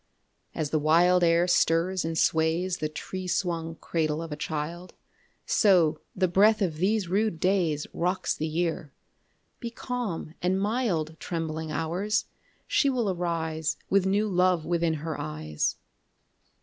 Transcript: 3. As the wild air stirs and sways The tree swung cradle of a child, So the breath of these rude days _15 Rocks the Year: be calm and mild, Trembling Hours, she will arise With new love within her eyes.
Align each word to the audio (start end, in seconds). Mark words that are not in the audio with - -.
3. 0.53 0.61
As 0.61 0.69
the 0.71 0.79
wild 0.79 1.23
air 1.23 1.47
stirs 1.47 2.03
and 2.03 2.17
sways 2.17 2.77
The 2.77 2.89
tree 2.89 3.27
swung 3.27 3.75
cradle 3.75 4.23
of 4.23 4.31
a 4.31 4.35
child, 4.35 4.95
So 5.45 5.99
the 6.15 6.27
breath 6.27 6.59
of 6.59 6.77
these 6.77 7.07
rude 7.07 7.39
days 7.39 7.85
_15 7.85 7.89
Rocks 7.93 8.33
the 8.35 8.47
Year: 8.47 8.91
be 9.59 9.69
calm 9.69 10.33
and 10.41 10.59
mild, 10.59 11.17
Trembling 11.19 11.71
Hours, 11.71 12.25
she 12.65 12.89
will 12.89 13.11
arise 13.11 13.77
With 13.91 14.07
new 14.07 14.27
love 14.27 14.65
within 14.65 14.95
her 15.05 15.19
eyes. 15.21 15.77